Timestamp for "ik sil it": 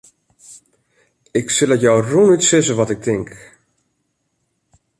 1.39-1.81